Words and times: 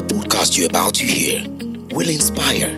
The 0.00 0.14
podcast 0.14 0.56
you're 0.56 0.66
about 0.66 0.94
to 0.94 1.04
hear 1.04 1.44
will 1.94 2.08
inspire, 2.08 2.70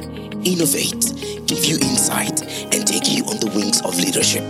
innovate, 0.42 1.46
give 1.46 1.64
you 1.64 1.76
insight, 1.76 2.42
and 2.74 2.84
take 2.84 3.08
you 3.08 3.22
on 3.26 3.38
the 3.38 3.46
wings 3.54 3.80
of 3.82 3.96
leadership. 3.96 4.42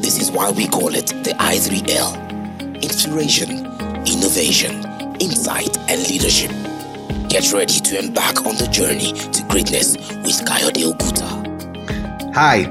This 0.00 0.18
is 0.18 0.30
why 0.30 0.50
we 0.50 0.66
call 0.66 0.94
it 0.94 1.08
the 1.08 1.34
I3L 1.36 2.80
Inspiration, 2.82 3.50
Innovation, 4.06 4.82
Insight, 5.20 5.76
and 5.90 6.00
Leadership. 6.08 6.50
Get 7.28 7.52
ready 7.52 7.78
to 7.78 7.98
embark 7.98 8.46
on 8.46 8.56
the 8.56 8.68
journey 8.72 9.12
to 9.12 9.44
greatness 9.50 9.98
with 10.24 10.40
Kayode 10.48 10.80
Oguta. 10.90 12.34
Hi, 12.34 12.64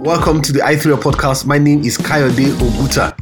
welcome 0.00 0.40
to 0.40 0.50
the 0.50 0.60
i3 0.60 0.98
podcast. 0.98 1.44
My 1.44 1.58
name 1.58 1.80
is 1.80 1.98
Kayode 1.98 2.52
Oguta. 2.54 3.14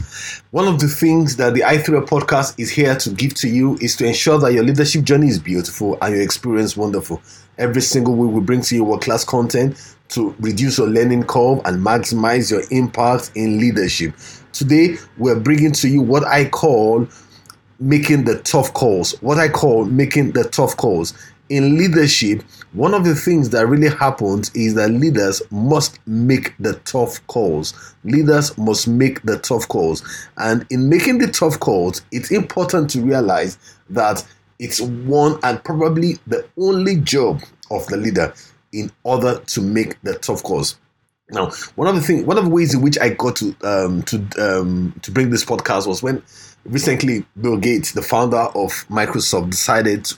One 0.53 0.68
of 0.68 0.79
the 0.79 0.86
things 0.86 1.34
that 1.34 1.54
the 1.54 1.62
i3 1.62 2.07
podcast 2.07 2.54
is 2.57 2.70
here 2.70 2.94
to 2.94 3.11
give 3.11 3.34
to 3.34 3.48
you 3.48 3.76
is 3.80 3.96
to 3.96 4.07
ensure 4.07 4.39
that 4.39 4.53
your 4.53 4.62
leadership 4.62 5.03
journey 5.03 5.26
is 5.26 5.40
beautiful 5.40 5.98
and 6.00 6.14
your 6.14 6.22
experience 6.22 6.76
wonderful. 6.76 7.20
Every 7.58 7.82
single 7.82 8.14
week, 8.14 8.32
we 8.32 8.40
bring 8.40 8.61
to 8.61 8.76
you 8.76 8.84
world 8.84 9.03
class 9.03 9.25
content 9.25 9.96
to 10.11 10.36
reduce 10.39 10.79
your 10.79 10.86
learning 10.86 11.25
curve 11.25 11.61
and 11.64 11.84
maximize 11.84 12.48
your 12.48 12.62
impact 12.70 13.32
in 13.34 13.58
leadership. 13.58 14.14
Today, 14.53 14.98
we're 15.17 15.40
bringing 15.40 15.72
to 15.72 15.89
you 15.89 16.00
what 16.00 16.25
I 16.29 16.45
call 16.48 17.08
making 17.81 18.25
the 18.25 18.39
tough 18.39 18.72
calls. 18.72 19.20
What 19.20 19.39
I 19.39 19.48
call 19.48 19.84
making 19.84 20.31
the 20.31 20.45
tough 20.45 20.76
calls. 20.76 21.12
In 21.48 21.79
leadership, 21.79 22.43
one 22.72 22.93
of 22.93 23.04
the 23.04 23.14
things 23.14 23.48
that 23.50 23.66
really 23.66 23.89
happens 23.89 24.54
is 24.54 24.75
that 24.75 24.90
leaders 24.90 25.40
must 25.50 25.98
make 26.06 26.54
the 26.58 26.75
tough 26.84 27.26
calls. 27.26 27.94
Leaders 28.04 28.56
must 28.58 28.86
make 28.86 29.22
the 29.22 29.39
tough 29.39 29.66
calls. 29.68 30.03
And 30.36 30.66
in 30.68 30.90
making 30.90 31.18
the 31.18 31.29
tough 31.29 31.58
calls, 31.58 32.03
it's 32.12 32.31
important 32.31 32.91
to 32.91 33.00
realize 33.00 33.56
that 33.89 34.27
it's 34.58 34.81
one 34.81 35.39
and 35.42 35.62
probably 35.64 36.19
the 36.27 36.47
only 36.58 36.97
job 36.97 37.41
of 37.70 37.86
the 37.86 37.97
leader 37.97 38.34
in 38.73 38.91
order 39.05 39.39
to 39.39 39.61
make 39.62 40.01
the 40.03 40.14
tough 40.17 40.42
calls. 40.42 40.78
Now, 41.30 41.51
one 41.75 41.89
of 41.89 41.95
the 41.95 42.01
things, 42.01 42.25
one 42.25 42.39
of 42.39 42.45
the 42.45 42.51
ways 42.51 42.75
in 42.75 42.80
which 42.80 42.98
I 42.98 43.11
got 43.11 43.36
to 43.36 43.55
um, 43.62 44.03
to 44.05 44.17
um, 44.39 44.98
to 45.03 45.11
bring 45.11 45.28
this 45.28 45.45
podcast 45.45 45.86
was 45.86 46.03
when 46.03 46.23
recently 46.64 47.25
Bill 47.39 47.58
Gates, 47.58 47.92
the 47.92 48.03
founder 48.03 48.36
of 48.55 48.73
Microsoft, 48.89 49.51
decided 49.51 50.06
to 50.06 50.17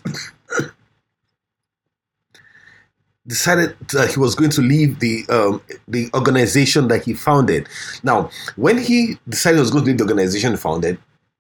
decided 3.27 3.77
that 3.93 4.13
he 4.13 4.21
was 4.21 4.35
going 4.35 4.51
to 4.51 4.63
leave 4.63 4.99
the 5.01 5.25
um, 5.29 5.63
the 5.89 6.09
organization 6.15 6.89
that 6.89 7.05
he 7.05 7.15
founded. 7.15 7.69
Now, 8.03 8.31
when 8.57 8.79
he 8.79 9.19
decided 9.29 9.57
he 9.57 9.61
was 9.61 9.71
going 9.71 9.85
to 9.85 9.91
leave 9.91 9.99
the 9.99 10.05
organization 10.05 10.57
founded, 10.57 10.99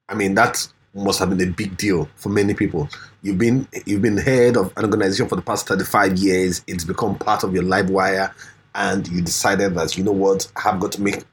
I 0.08 0.14
mean 0.14 0.34
that 0.34 0.66
must 0.94 1.18
have 1.20 1.30
been 1.30 1.48
a 1.48 1.52
big 1.52 1.76
deal 1.76 2.08
for 2.16 2.28
many 2.28 2.54
people. 2.54 2.88
You've 3.22 3.38
been 3.38 3.66
you've 3.86 4.02
been 4.02 4.16
head 4.16 4.56
of 4.56 4.72
an 4.76 4.84
organization 4.84 5.28
for 5.28 5.36
the 5.36 5.42
past 5.42 5.68
35 5.68 6.18
years. 6.18 6.62
It's 6.66 6.84
become 6.84 7.16
part 7.16 7.44
of 7.44 7.54
your 7.54 7.64
life 7.64 7.88
wire, 7.88 8.34
and 8.74 9.06
you 9.08 9.22
decided 9.22 9.74
that 9.74 9.96
you 9.96 10.04
know 10.04 10.12
what, 10.12 10.50
I 10.56 10.60
have 10.62 10.80
got 10.80 10.92
to 10.92 11.02
make 11.02 11.24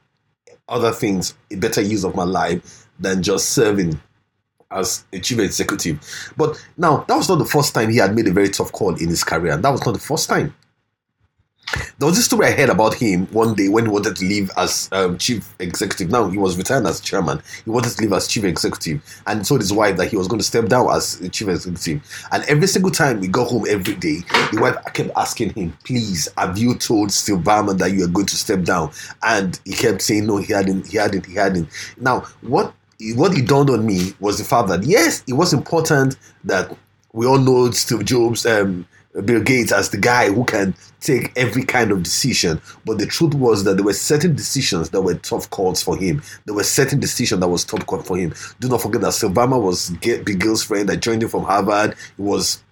other 0.69 0.91
things 0.91 1.33
a 1.51 1.55
better 1.55 1.81
use 1.81 2.03
of 2.03 2.15
my 2.15 2.23
life 2.23 2.87
than 2.99 3.23
just 3.23 3.49
serving 3.49 3.99
as 4.71 5.05
a 5.13 5.19
chief 5.19 5.39
executive. 5.39 6.33
But 6.37 6.63
now, 6.77 7.05
that 7.07 7.15
was 7.15 7.29
not 7.29 7.39
the 7.39 7.45
first 7.45 7.73
time 7.73 7.89
he 7.89 7.97
had 7.97 8.15
made 8.15 8.27
a 8.27 8.31
very 8.31 8.49
tough 8.49 8.71
call 8.71 8.95
in 8.95 9.09
his 9.09 9.23
career. 9.23 9.53
And 9.53 9.63
that 9.63 9.71
was 9.71 9.85
not 9.85 9.93
the 9.93 9.99
first 9.99 10.29
time. 10.29 10.53
There 11.99 12.07
was 12.07 12.15
this 12.15 12.25
story 12.25 12.47
I 12.47 12.51
heard 12.51 12.69
about 12.69 12.93
him 12.93 13.25
one 13.27 13.53
day 13.53 13.67
when 13.67 13.85
he 13.85 13.91
wanted 13.91 14.15
to 14.15 14.25
leave 14.25 14.49
as 14.55 14.87
um, 14.93 15.17
chief 15.17 15.53
executive. 15.59 16.09
Now 16.09 16.29
he 16.29 16.37
was 16.37 16.57
retired 16.57 16.85
as 16.85 17.01
chairman. 17.01 17.41
He 17.65 17.69
wanted 17.69 17.89
to 17.89 18.01
leave 18.01 18.13
as 18.13 18.25
chief 18.27 18.45
executive, 18.45 19.01
and 19.27 19.43
told 19.43 19.59
his 19.59 19.73
wife 19.73 19.97
that 19.97 20.07
he 20.07 20.15
was 20.15 20.29
going 20.29 20.39
to 20.39 20.45
step 20.45 20.67
down 20.67 20.89
as 20.89 21.19
chief 21.33 21.49
executive. 21.49 22.01
And 22.31 22.45
every 22.45 22.67
single 22.67 22.91
time 22.91 23.19
we 23.19 23.27
got 23.27 23.49
home 23.49 23.65
every 23.67 23.95
day, 23.95 24.19
the 24.53 24.59
wife 24.61 24.77
kept 24.93 25.09
asking 25.17 25.55
him, 25.55 25.77
"Please, 25.83 26.29
have 26.37 26.57
you 26.57 26.73
told 26.73 27.11
Steve 27.11 27.39
Ballmer 27.39 27.77
that 27.79 27.91
you 27.91 28.05
are 28.05 28.09
going 28.09 28.27
to 28.27 28.37
step 28.37 28.63
down?" 28.63 28.91
And 29.23 29.59
he 29.65 29.73
kept 29.73 30.01
saying, 30.01 30.25
"No, 30.25 30.37
he 30.37 30.53
hadn't. 30.53 30.87
He 30.87 30.97
hadn't. 30.97 31.25
He 31.25 31.33
hadn't." 31.33 31.67
Now, 31.97 32.21
what 32.41 32.73
what 33.15 33.37
it 33.37 33.47
dawned 33.47 33.69
on 33.69 33.85
me 33.85 34.13
was 34.19 34.37
the 34.37 34.43
fact 34.43 34.69
that 34.69 34.83
yes, 34.83 35.23
it 35.27 35.33
was 35.33 35.53
important 35.53 36.17
that 36.43 36.75
we 37.13 37.25
all 37.25 37.37
know 37.37 37.71
Steve 37.71 38.05
Jobs, 38.05 38.45
um, 38.45 38.87
Bill 39.25 39.41
Gates 39.41 39.71
as 39.71 39.89
the 39.89 39.97
guy 39.97 40.31
who 40.31 40.43
can 40.45 40.75
take 40.99 41.31
every 41.35 41.63
kind 41.63 41.91
of 41.91 42.03
decision. 42.03 42.61
But 42.85 42.99
the 42.99 43.05
truth 43.05 43.33
was 43.33 43.63
that 43.63 43.75
there 43.75 43.85
were 43.85 43.93
certain 43.93 44.35
decisions 44.35 44.89
that 44.91 45.01
were 45.01 45.15
tough 45.15 45.49
calls 45.49 45.81
for 45.81 45.97
him. 45.97 46.21
There 46.45 46.55
were 46.55 46.63
certain 46.63 46.99
decisions 46.99 47.39
that 47.39 47.47
was 47.47 47.65
tough 47.65 47.85
call 47.85 48.01
for 48.01 48.17
him. 48.17 48.33
Do 48.59 48.69
not 48.69 48.81
forget 48.81 49.01
that 49.01 49.11
Ballmer 49.11 49.61
was 49.61 49.91
Big 50.01 50.41
Gill's 50.41 50.63
friend 50.63 50.89
that 50.89 50.97
joined 50.97 51.23
him 51.23 51.29
from 51.29 51.43
Harvard. 51.43 51.95
He 52.15 52.21
was 52.23 52.63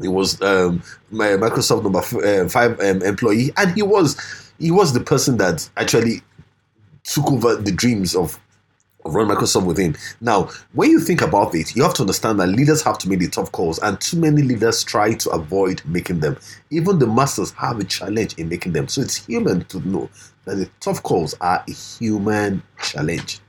he 0.00 0.08
was 0.08 0.40
um, 0.42 0.82
Microsoft 1.12 1.82
number 1.82 1.98
uh, 1.98 2.48
five 2.48 2.78
um, 2.80 3.02
employee, 3.02 3.52
and 3.56 3.74
he 3.74 3.82
was 3.82 4.16
he 4.58 4.70
was 4.70 4.92
the 4.92 5.00
person 5.00 5.38
that 5.38 5.68
actually 5.76 6.22
took 7.02 7.26
over 7.32 7.56
the 7.56 7.72
dreams 7.72 8.14
of 8.14 8.38
run 9.04 9.28
Microsoft 9.28 9.66
with 9.66 9.78
him. 9.78 9.96
Now, 10.20 10.50
when 10.72 10.90
you 10.90 11.00
think 11.00 11.22
about 11.22 11.54
it, 11.54 11.74
you 11.74 11.82
have 11.82 11.94
to 11.94 12.02
understand 12.02 12.40
that 12.40 12.48
leaders 12.48 12.82
have 12.82 12.98
to 12.98 13.08
make 13.08 13.20
the 13.20 13.28
tough 13.28 13.52
calls, 13.52 13.78
and 13.78 14.00
too 14.00 14.18
many 14.18 14.42
leaders 14.42 14.84
try 14.84 15.14
to 15.14 15.30
avoid 15.30 15.82
making 15.84 16.20
them. 16.20 16.36
Even 16.70 16.98
the 16.98 17.06
masters 17.06 17.52
have 17.52 17.78
a 17.78 17.84
challenge 17.84 18.34
in 18.34 18.48
making 18.48 18.72
them. 18.72 18.88
So 18.88 19.00
it's 19.00 19.26
human 19.26 19.64
to 19.66 19.86
know 19.88 20.08
that 20.44 20.56
the 20.56 20.68
tough 20.80 21.02
calls 21.02 21.34
are 21.40 21.64
a 21.66 21.72
human 21.72 22.62
challenge. 22.82 23.40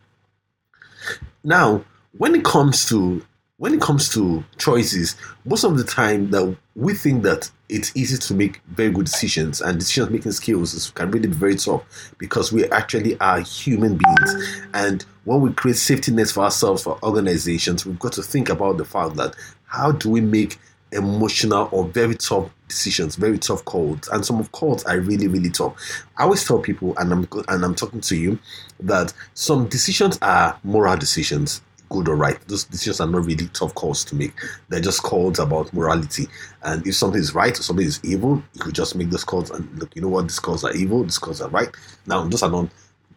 Now, 1.43 1.83
when 2.17 2.35
it 2.35 2.43
comes 2.43 2.87
to 2.89 3.23
when 3.59 3.73
it 3.73 3.81
comes 3.81 4.09
to 4.13 4.43
choices, 4.57 5.17
most 5.43 5.65
of 5.65 5.77
the 5.77 5.83
time 5.83 6.31
that 6.31 6.55
we 6.75 6.93
think 6.93 7.23
that 7.23 7.51
it's 7.67 7.95
easy 7.95 8.17
to 8.17 8.33
make 8.33 8.61
very 8.69 8.89
good 8.89 9.05
decisions 9.05 9.59
and 9.59 9.77
decision 9.77 10.11
making 10.11 10.31
skills 10.31 10.91
can 10.95 11.11
really 11.11 11.27
be 11.27 11.33
very 11.33 11.55
tough 11.55 11.83
because 12.17 12.53
we 12.53 12.65
actually 12.69 13.19
are 13.19 13.41
human 13.41 13.97
beings. 13.97 14.63
And 14.73 15.03
when 15.25 15.41
we 15.41 15.51
create 15.51 15.75
safety 15.75 16.13
nets 16.13 16.31
for 16.31 16.45
ourselves 16.45 16.83
for 16.83 16.97
organizations 17.03 17.85
we've 17.85 17.99
got 17.99 18.13
to 18.13 18.23
think 18.23 18.47
about 18.47 18.77
the 18.77 18.85
fact 18.85 19.17
that 19.17 19.35
how 19.65 19.91
do 19.91 20.09
we 20.09 20.21
make 20.21 20.57
emotional 20.93 21.67
or 21.71 21.83
very 21.83 22.15
tough 22.15 22.49
decisions 22.69 23.17
very 23.17 23.37
tough 23.37 23.65
calls? 23.65 24.07
And 24.07 24.25
some 24.25 24.39
of 24.39 24.53
calls 24.53 24.85
are 24.85 25.01
really 25.01 25.27
really 25.27 25.49
tough. 25.49 26.05
I 26.17 26.23
always 26.23 26.47
tell 26.47 26.59
people 26.59 26.97
and 26.97 27.11
i'm 27.11 27.27
and 27.49 27.65
i'm 27.65 27.75
talking 27.75 27.99
to 28.01 28.15
you 28.15 28.39
that 28.79 29.13
some 29.33 29.67
decisions 29.67 30.17
are 30.21 30.57
moral 30.63 30.95
decisions 30.95 31.61
good 31.89 32.07
or 32.07 32.15
right. 32.15 32.39
Those 32.47 32.63
decisions 32.63 32.99
are 32.99 33.07
not 33.07 33.25
really 33.25 33.47
tough 33.49 33.73
calls 33.75 34.03
to 34.05 34.15
make. 34.15 34.33
They're 34.69 34.79
just 34.79 35.03
calls 35.03 35.39
about 35.39 35.73
morality. 35.73 36.27
And 36.63 36.85
if 36.85 36.95
something 36.95 37.19
is 37.19 37.35
right 37.35 37.57
or 37.57 37.63
something 37.63 37.85
is 37.85 37.99
evil, 38.03 38.41
you 38.53 38.61
could 38.61 38.75
just 38.75 38.95
make 38.95 39.09
those 39.09 39.23
calls 39.23 39.49
and 39.51 39.67
look, 39.79 39.95
you 39.95 40.01
know 40.01 40.09
what, 40.09 40.23
these 40.23 40.39
calls 40.39 40.63
are 40.63 40.73
evil, 40.73 41.03
these 41.03 41.17
calls 41.17 41.41
are 41.41 41.49
right. 41.49 41.69
Now, 42.05 42.23
those 42.25 42.43
are 42.43 42.51
not 42.51 42.69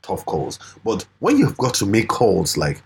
tough 0.02 0.24
calls. 0.26 0.58
But 0.84 1.06
when 1.20 1.38
you've 1.38 1.56
got 1.56 1.74
to 1.74 1.86
make 1.86 2.08
calls 2.08 2.56
like 2.56 2.82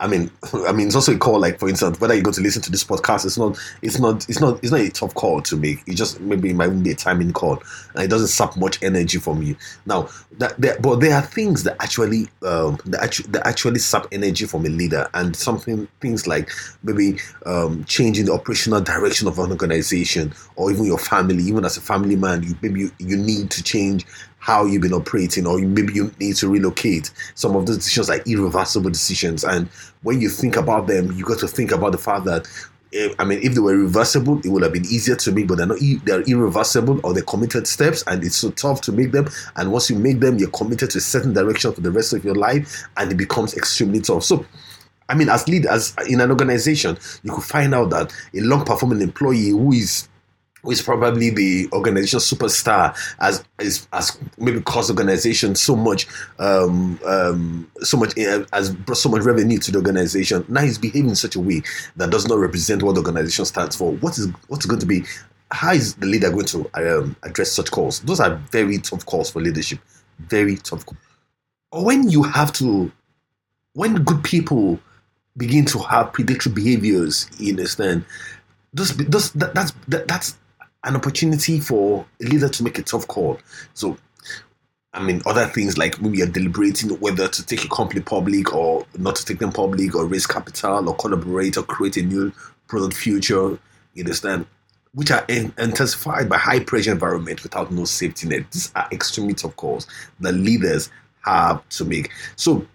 I 0.00 0.06
mean, 0.06 0.30
I 0.66 0.72
mean, 0.72 0.86
it's 0.86 0.96
also 0.96 1.14
a 1.14 1.18
call. 1.18 1.40
Like, 1.40 1.58
for 1.58 1.68
instance, 1.68 2.00
whether 2.00 2.14
you're 2.14 2.22
going 2.22 2.34
to 2.34 2.40
listen 2.40 2.62
to 2.62 2.70
this 2.70 2.84
podcast, 2.84 3.24
it's 3.24 3.38
not, 3.38 3.58
it's 3.82 3.98
not, 3.98 4.28
it's 4.28 4.40
not, 4.40 4.58
it's 4.62 4.72
not 4.72 4.80
a 4.80 4.90
tough 4.90 5.14
call 5.14 5.40
to 5.42 5.56
make. 5.56 5.82
It 5.86 5.94
just 5.94 6.20
maybe 6.20 6.50
it 6.50 6.56
might 6.56 6.68
be 6.82 6.90
a 6.90 6.94
timing 6.94 7.32
call, 7.32 7.62
and 7.94 8.04
it 8.04 8.08
doesn't 8.08 8.28
sap 8.28 8.56
much 8.56 8.82
energy 8.82 9.18
from 9.18 9.42
you. 9.42 9.56
Now, 9.86 10.08
that, 10.38 10.60
there, 10.60 10.78
but 10.80 10.96
there 11.00 11.14
are 11.14 11.22
things 11.22 11.62
that 11.64 11.76
actually, 11.80 12.28
um, 12.42 12.78
that 12.86 13.00
actually, 13.02 13.30
that 13.30 13.46
actually 13.46 13.78
sap 13.78 14.06
energy 14.12 14.44
from 14.46 14.66
a 14.66 14.68
leader, 14.68 15.08
and 15.14 15.34
something 15.36 15.88
things 16.00 16.26
like 16.26 16.50
maybe 16.82 17.18
um, 17.46 17.84
changing 17.84 18.26
the 18.26 18.32
operational 18.32 18.80
direction 18.80 19.28
of 19.28 19.38
an 19.38 19.50
organization, 19.50 20.32
or 20.56 20.70
even 20.70 20.84
your 20.84 20.98
family. 20.98 21.42
Even 21.44 21.64
as 21.64 21.76
a 21.76 21.80
family 21.80 22.16
man, 22.16 22.42
you 22.42 22.56
maybe 22.62 22.80
you, 22.80 22.90
you 22.98 23.16
need 23.16 23.50
to 23.50 23.62
change 23.62 24.06
how 24.42 24.66
you've 24.66 24.82
been 24.82 24.92
operating, 24.92 25.46
or 25.46 25.58
maybe 25.60 25.94
you 25.94 26.12
need 26.18 26.34
to 26.34 26.48
relocate. 26.48 27.12
Some 27.36 27.54
of 27.54 27.64
those 27.66 27.76
decisions 27.78 28.10
are 28.10 28.20
irreversible 28.26 28.90
decisions, 28.90 29.44
and 29.44 29.68
when 30.02 30.20
you 30.20 30.28
think 30.28 30.56
about 30.56 30.88
them, 30.88 31.12
you 31.12 31.24
got 31.24 31.38
to 31.38 31.48
think 31.48 31.70
about 31.70 31.92
the 31.92 31.98
fact 31.98 32.24
that. 32.24 32.48
eh, 32.92 33.14
I 33.18 33.24
mean, 33.24 33.38
if 33.42 33.54
they 33.54 33.60
were 33.60 33.76
reversible, 33.76 34.40
it 34.44 34.48
would 34.48 34.62
have 34.64 34.72
been 34.72 34.84
easier 34.84 35.16
to 35.16 35.32
make, 35.32 35.46
but 35.46 35.58
they're 35.58 35.66
not. 35.66 35.78
They're 36.04 36.22
irreversible, 36.22 37.00
or 37.04 37.14
they're 37.14 37.22
committed 37.22 37.66
steps, 37.66 38.02
and 38.06 38.22
it's 38.24 38.36
so 38.36 38.50
tough 38.50 38.80
to 38.82 38.92
make 38.92 39.12
them. 39.12 39.28
And 39.56 39.72
once 39.72 39.88
you 39.90 39.96
make 39.96 40.20
them, 40.20 40.38
you're 40.38 40.50
committed 40.50 40.90
to 40.90 40.98
a 40.98 41.00
certain 41.00 41.32
direction 41.32 41.72
for 41.72 41.80
the 41.80 41.90
rest 41.90 42.12
of 42.12 42.24
your 42.24 42.34
life, 42.34 42.84
and 42.96 43.10
it 43.12 43.16
becomes 43.16 43.54
extremely 43.56 44.00
tough. 44.00 44.24
So, 44.24 44.44
I 45.08 45.14
mean, 45.14 45.28
as 45.28 45.48
leaders 45.48 45.94
in 46.08 46.20
an 46.20 46.30
organization, 46.30 46.98
you 47.22 47.32
could 47.32 47.44
find 47.44 47.74
out 47.74 47.90
that 47.90 48.12
a 48.34 48.40
long 48.40 48.64
performing 48.64 49.00
employee 49.00 49.50
who 49.50 49.72
is 49.72 50.08
is 50.66 50.82
probably 50.82 51.30
the 51.30 51.68
organization 51.72 52.18
superstar 52.20 52.96
as 53.20 53.44
is 53.60 53.88
as 53.92 54.18
maybe 54.38 54.60
cost 54.60 54.90
organization 54.90 55.54
so 55.54 55.74
much 55.74 56.06
um, 56.38 56.98
um, 57.04 57.70
so 57.80 57.96
much 57.96 58.16
uh, 58.18 58.44
brought 58.84 58.96
so 58.96 59.08
much 59.08 59.22
revenue 59.22 59.58
to 59.58 59.72
the 59.72 59.78
organization. 59.78 60.44
Now 60.48 60.62
he's 60.62 60.78
behaving 60.78 61.10
in 61.10 61.16
such 61.16 61.36
a 61.36 61.40
way 61.40 61.62
that 61.96 62.10
does 62.10 62.28
not 62.28 62.38
represent 62.38 62.82
what 62.82 62.94
the 62.94 63.00
organization 63.00 63.44
stands 63.44 63.76
for. 63.76 63.92
What 63.92 64.18
is 64.18 64.28
what's 64.48 64.66
going 64.66 64.80
to 64.80 64.86
be 64.86 65.04
how 65.50 65.72
is 65.72 65.94
the 65.96 66.06
leader 66.06 66.30
going 66.30 66.46
to 66.46 66.70
um, 66.74 67.16
address 67.22 67.52
such 67.52 67.70
calls? 67.70 68.00
Those 68.00 68.20
are 68.20 68.36
very 68.50 68.78
tough 68.78 69.04
calls 69.04 69.30
for 69.30 69.40
leadership. 69.40 69.80
Very 70.18 70.56
tough 70.56 70.86
calls. 70.86 70.98
or 71.72 71.84
when 71.84 72.08
you 72.08 72.22
have 72.22 72.52
to 72.52 72.92
when 73.74 73.96
good 74.04 74.22
people 74.22 74.78
begin 75.36 75.64
to 75.64 75.78
have 75.78 76.12
predatory 76.12 76.54
behaviors 76.54 77.28
you 77.38 77.50
understand? 77.50 78.04
Those, 78.74 78.96
those 78.96 79.32
that, 79.32 79.54
that's 79.54 79.72
that, 79.88 80.08
that's 80.08 80.36
an 80.84 80.96
opportunity 80.96 81.60
for 81.60 82.04
a 82.20 82.24
leader 82.24 82.48
to 82.48 82.62
make 82.64 82.78
a 82.78 82.82
tough 82.82 83.06
call. 83.06 83.38
So 83.74 83.96
I 84.94 85.02
mean, 85.02 85.22
other 85.24 85.46
things 85.46 85.78
like 85.78 86.02
maybe 86.02 86.18
you're 86.18 86.26
deliberating 86.26 86.90
whether 87.00 87.26
to 87.26 87.46
take 87.46 87.64
a 87.64 87.68
company 87.68 88.02
public 88.02 88.54
or 88.54 88.84
not 88.98 89.16
to 89.16 89.24
take 89.24 89.38
them 89.38 89.50
public, 89.50 89.94
or 89.94 90.04
raise 90.04 90.26
capital, 90.26 90.88
or 90.88 90.94
collaborate, 90.96 91.56
or 91.56 91.62
create 91.62 91.96
a 91.96 92.02
new 92.02 92.30
product 92.68 92.94
future. 92.94 93.58
You 93.94 94.04
understand? 94.04 94.46
Which 94.92 95.10
are 95.10 95.24
intensified 95.28 96.28
by 96.28 96.36
high 96.36 96.60
pressure 96.60 96.92
environment 96.92 97.42
without 97.42 97.72
no 97.72 97.86
safety 97.86 98.28
net. 98.28 98.50
These 98.50 98.70
are 98.74 98.86
extremely 98.92 99.32
tough 99.32 99.56
calls 99.56 99.86
that 100.20 100.32
leaders 100.32 100.90
have 101.24 101.66
to 101.70 101.86
make. 101.86 102.10
So 102.36 102.66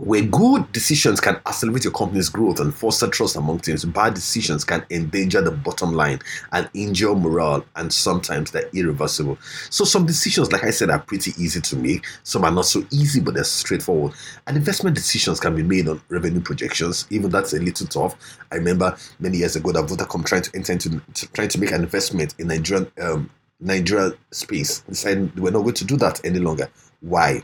where 0.00 0.22
good 0.22 0.72
decisions 0.72 1.20
can 1.20 1.36
accelerate 1.46 1.84
your 1.84 1.92
company's 1.92 2.30
growth 2.30 2.58
and 2.58 2.74
foster 2.74 3.06
trust 3.06 3.36
among 3.36 3.60
teams, 3.60 3.84
bad 3.84 4.14
decisions 4.14 4.64
can 4.64 4.84
endanger 4.90 5.42
the 5.42 5.50
bottom 5.50 5.92
line 5.92 6.18
and 6.52 6.70
injure 6.72 7.14
morale, 7.14 7.64
and 7.76 7.92
sometimes 7.92 8.50
they're 8.50 8.70
irreversible. 8.72 9.36
So, 9.68 9.84
some 9.84 10.06
decisions, 10.06 10.52
like 10.52 10.64
I 10.64 10.70
said, 10.70 10.88
are 10.88 11.00
pretty 11.00 11.32
easy 11.42 11.60
to 11.60 11.76
make. 11.76 12.06
Some 12.22 12.44
are 12.44 12.50
not 12.50 12.64
so 12.64 12.82
easy, 12.90 13.20
but 13.20 13.34
they're 13.34 13.44
straightforward. 13.44 14.14
And 14.46 14.56
investment 14.56 14.96
decisions 14.96 15.38
can 15.38 15.54
be 15.54 15.62
made 15.62 15.86
on 15.86 16.00
revenue 16.08 16.40
projections, 16.40 17.06
even 17.10 17.30
that's 17.30 17.52
a 17.52 17.58
little 17.58 17.86
tough. 17.86 18.16
I 18.50 18.56
remember 18.56 18.96
many 19.18 19.38
years 19.38 19.56
ago 19.56 19.70
that 19.72 19.84
Vodacom 19.84 20.24
trying 20.24 20.42
to 20.42 20.50
enter 20.54 20.72
into 20.72 21.00
trying 21.34 21.48
to 21.48 21.60
make 21.60 21.72
an 21.72 21.82
investment 21.82 22.34
in 22.38 22.48
Nigerian 22.48 22.90
um, 23.02 23.28
Nigeria 23.60 24.12
space. 24.30 24.80
Decided 24.80 25.38
we're 25.38 25.50
not 25.50 25.62
going 25.62 25.74
to 25.74 25.84
do 25.84 25.98
that 25.98 26.24
any 26.24 26.38
longer. 26.38 26.70
Why? 27.00 27.42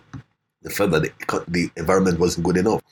They 0.67 0.75
felt 0.75 0.91
that 0.91 1.03
the, 1.03 1.45
the 1.47 1.71
environment 1.77 2.19
wasn't 2.19 2.45
good 2.45 2.57
enough. 2.57 2.83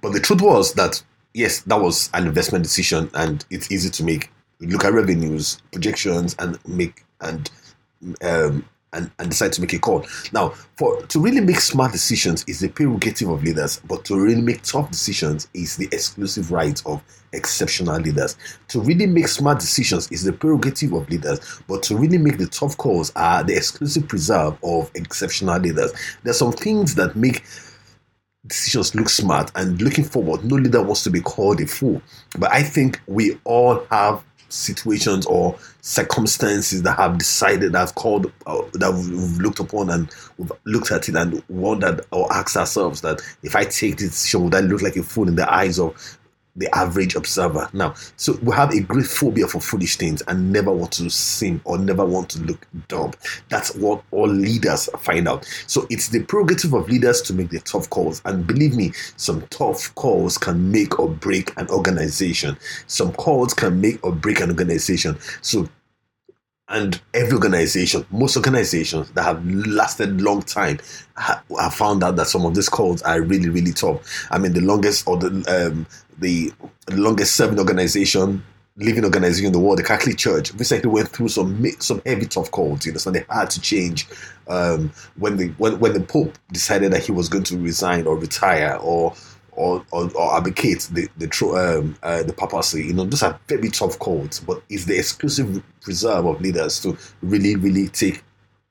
But 0.00 0.12
the 0.12 0.20
truth 0.20 0.40
was 0.40 0.74
that 0.74 1.02
yes, 1.34 1.60
that 1.62 1.80
was 1.80 2.10
an 2.14 2.26
investment 2.26 2.62
decision, 2.62 3.10
and 3.14 3.44
it's 3.50 3.70
easy 3.72 3.90
to 3.90 4.04
make. 4.04 4.30
look 4.60 4.84
at 4.84 4.92
revenues, 4.92 5.60
projections, 5.72 6.36
and 6.38 6.56
make 6.66 7.04
and 7.20 7.50
um, 8.22 8.64
and, 8.92 9.10
and 9.18 9.30
decide 9.30 9.52
to 9.52 9.60
make 9.60 9.72
a 9.72 9.78
call. 9.78 10.04
Now, 10.32 10.50
for 10.76 11.02
to 11.06 11.20
really 11.20 11.40
make 11.40 11.60
smart 11.60 11.92
decisions 11.92 12.44
is 12.46 12.60
the 12.60 12.68
prerogative 12.68 13.28
of 13.28 13.42
leaders, 13.42 13.80
but 13.86 14.04
to 14.06 14.20
really 14.20 14.40
make 14.40 14.62
tough 14.62 14.90
decisions 14.90 15.48
is 15.54 15.76
the 15.76 15.88
exclusive 15.92 16.52
right 16.52 16.80
of 16.86 17.02
exceptional 17.32 17.98
leaders. 18.00 18.36
To 18.68 18.80
really 18.80 19.06
make 19.06 19.28
smart 19.28 19.60
decisions 19.60 20.10
is 20.12 20.24
the 20.24 20.32
prerogative 20.32 20.92
of 20.92 21.08
leaders, 21.08 21.62
but 21.68 21.82
to 21.84 21.96
really 21.96 22.18
make 22.18 22.38
the 22.38 22.46
tough 22.46 22.76
calls 22.76 23.12
are 23.16 23.42
the 23.42 23.56
exclusive 23.56 24.08
preserve 24.08 24.56
of 24.62 24.90
exceptional 24.94 25.58
leaders. 25.58 25.92
There 26.22 26.30
are 26.30 26.34
some 26.34 26.52
things 26.52 26.94
that 26.96 27.16
make 27.16 27.44
decisions 28.46 28.94
look 28.94 29.08
smart 29.08 29.52
and 29.54 29.80
looking 29.80 30.02
forward 30.02 30.44
no 30.44 30.56
leader 30.56 30.82
wants 30.82 31.04
to 31.04 31.10
be 31.10 31.20
called 31.20 31.60
a 31.60 31.66
fool 31.66 32.02
but 32.40 32.50
i 32.52 32.60
think 32.60 33.00
we 33.06 33.38
all 33.44 33.84
have 33.88 34.24
situations 34.52 35.26
or 35.26 35.58
circumstances 35.80 36.82
that 36.82 36.96
have 36.96 37.18
decided, 37.18 37.72
that 37.72 37.78
have 37.78 37.94
called, 37.94 38.30
uh, 38.46 38.62
that 38.74 38.92
we've 38.92 39.38
looked 39.38 39.60
upon 39.60 39.90
and 39.90 40.10
we've 40.38 40.52
looked 40.64 40.90
at 40.92 41.08
it 41.08 41.16
and 41.16 41.42
wondered 41.48 42.02
or 42.10 42.32
asked 42.32 42.56
ourselves 42.56 43.00
that 43.00 43.20
if 43.42 43.56
I 43.56 43.64
take 43.64 43.96
this 43.96 44.10
decision, 44.10 44.44
would 44.44 44.54
I 44.54 44.60
look 44.60 44.82
like 44.82 44.96
a 44.96 45.02
fool 45.02 45.28
in 45.28 45.36
the 45.36 45.52
eyes 45.52 45.78
of 45.78 46.18
the 46.56 46.68
average 46.76 47.14
observer. 47.14 47.68
Now, 47.72 47.94
so 48.16 48.38
we 48.42 48.54
have 48.54 48.72
a 48.72 48.80
great 48.80 49.06
phobia 49.06 49.46
for 49.46 49.60
foolish 49.60 49.96
things 49.96 50.22
and 50.28 50.52
never 50.52 50.70
want 50.70 50.92
to 50.92 51.08
seem 51.10 51.60
or 51.64 51.78
never 51.78 52.04
want 52.04 52.28
to 52.30 52.40
look 52.40 52.66
dumb. 52.88 53.12
That's 53.48 53.74
what 53.74 54.02
all 54.10 54.28
leaders 54.28 54.88
find 54.98 55.28
out. 55.28 55.46
So 55.66 55.86
it's 55.90 56.08
the 56.08 56.22
prerogative 56.24 56.74
of 56.74 56.88
leaders 56.88 57.22
to 57.22 57.34
make 57.34 57.50
the 57.50 57.60
tough 57.60 57.88
calls. 57.90 58.20
And 58.24 58.46
believe 58.46 58.76
me, 58.76 58.92
some 59.16 59.42
tough 59.48 59.94
calls 59.94 60.36
can 60.36 60.70
make 60.70 60.98
or 60.98 61.08
break 61.08 61.58
an 61.58 61.68
organization. 61.68 62.56
Some 62.86 63.12
calls 63.12 63.54
can 63.54 63.80
make 63.80 64.04
or 64.04 64.12
break 64.12 64.40
an 64.40 64.50
organization. 64.50 65.18
So 65.40 65.68
and 66.72 67.00
every 67.12 67.34
organization, 67.34 68.04
most 68.10 68.36
organizations 68.36 69.10
that 69.12 69.22
have 69.22 69.46
lasted 69.46 70.20
long 70.22 70.42
time, 70.42 70.80
have 71.16 71.74
found 71.74 72.02
out 72.02 72.16
that 72.16 72.26
some 72.26 72.46
of 72.46 72.54
these 72.54 72.68
calls 72.68 73.02
are 73.02 73.20
really, 73.20 73.50
really 73.50 73.72
tough. 73.72 74.26
I 74.30 74.38
mean, 74.38 74.54
the 74.54 74.62
longest 74.62 75.06
or 75.06 75.18
the 75.18 75.28
um, 75.70 75.86
the 76.18 76.52
longest 76.90 77.36
serving 77.36 77.58
organization, 77.58 78.42
living 78.76 79.04
organization 79.04 79.46
in 79.46 79.52
the 79.52 79.60
world, 79.60 79.78
the 79.78 79.84
Catholic 79.84 80.16
Church, 80.16 80.52
recently 80.54 80.90
went 80.90 81.10
through 81.10 81.28
some 81.28 81.64
some 81.78 82.00
heavy 82.06 82.26
tough 82.26 82.50
calls. 82.50 82.86
You 82.86 82.92
know, 82.92 82.98
so 82.98 83.10
they 83.10 83.24
had 83.28 83.50
to 83.50 83.60
change 83.60 84.08
um, 84.48 84.90
when 85.16 85.36
the 85.36 85.48
when 85.58 85.78
when 85.78 85.92
the 85.92 86.00
Pope 86.00 86.38
decided 86.52 86.92
that 86.92 87.04
he 87.04 87.12
was 87.12 87.28
going 87.28 87.44
to 87.44 87.58
resign 87.58 88.06
or 88.06 88.16
retire 88.16 88.78
or 88.80 89.14
or, 89.52 89.84
or, 89.90 90.10
or 90.14 90.36
abdicate 90.36 90.88
the 90.92 91.08
the 91.18 91.28
um, 91.54 91.96
uh, 92.02 92.22
the 92.22 92.32
papacy. 92.32 92.84
You 92.84 92.94
know, 92.94 93.04
those 93.04 93.22
are 93.22 93.38
very 93.48 93.68
tough 93.68 93.98
calls, 93.98 94.40
but 94.40 94.62
it's 94.68 94.84
the 94.86 94.98
exclusive 94.98 95.62
reserve 95.86 96.26
of 96.26 96.40
leaders 96.40 96.80
to 96.80 96.96
really, 97.22 97.56
really 97.56 97.88
take 97.88 98.22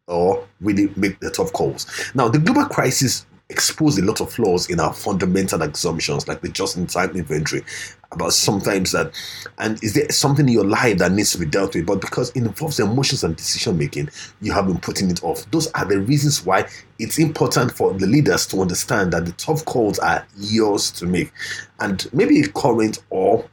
or 0.07 0.45
really 0.60 0.92
make 0.95 1.19
the 1.19 1.30
tough 1.30 1.54
calls. 1.54 1.88
Now, 2.16 2.28
the 2.28 2.39
global 2.39 2.66
crisis 2.66 3.25
exposed 3.50 4.00
a 4.00 4.01
lot 4.01 4.22
of 4.22 4.31
flaws 4.31 4.69
in 4.69 4.80
our 4.80 4.94
fundamental 4.94 5.62
assumptions, 5.62 6.28
like 6.28 6.42
the 6.42 6.50
just-in-time 6.50 7.12
inventory, 7.12 7.63
about 8.12 8.34
sometimes 8.34 8.92
that, 8.92 9.13
and 9.58 9.81
is 9.84 9.94
there 9.94 10.10
something 10.10 10.48
in 10.48 10.54
your 10.54 10.66
life 10.66 10.98
that 10.98 11.12
needs 11.12 11.31
to 11.31 11.38
be 11.38 11.46
dealt 11.46 11.75
with? 11.75 11.86
But 11.86 12.02
because 12.02 12.30
it 12.31 12.38
involves 12.38 12.80
emotions 12.80 13.24
and 13.24 13.36
decision 13.36 13.78
making, 13.78 14.10
you 14.42 14.52
have 14.52 14.68
been 14.68 14.80
putting 14.80 15.10
it 15.10 15.24
off. 15.24 15.50
Those 15.52 15.68
are 15.72 15.86
the 15.86 16.00
reasons 16.00 16.46
why 16.46 16.68
it's 17.00 17.19
important 17.19 17.72
for 17.72 17.94
the 17.94 18.08
leaders 18.08 18.46
to 18.48 18.62
understand 18.62 19.13
that 19.13 19.25
the 19.25 19.31
tough 19.34 19.63
calls 19.66 20.00
are 20.00 20.25
yours 20.38 20.92
to 20.92 21.06
make, 21.06 21.31
and 21.80 22.08
maybe 22.13 22.42
current 22.44 23.00
or 23.10 23.46